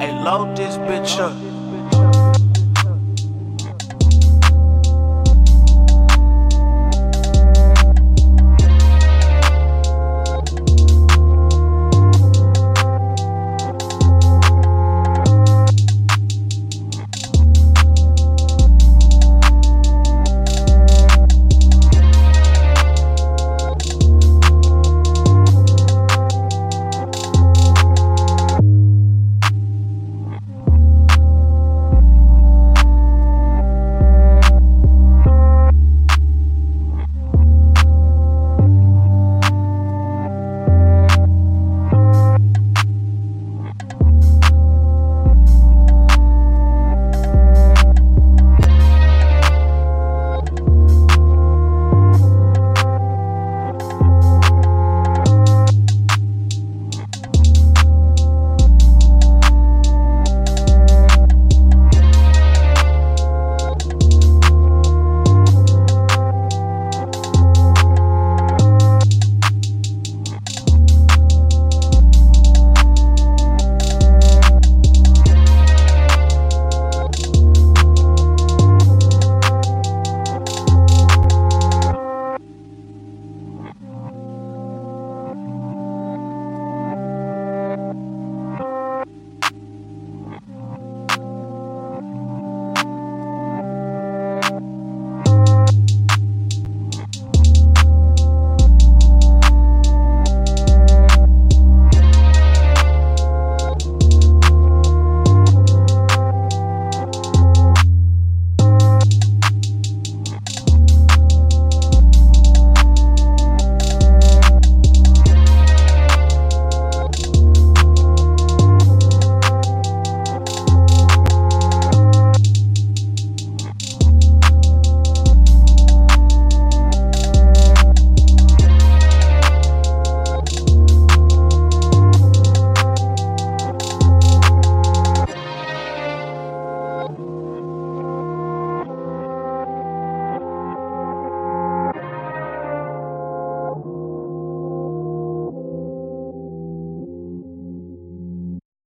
Hey, 0.00 0.12
load 0.12 0.56
this 0.56 0.78
bitch 0.78 1.18
up. 1.18 1.49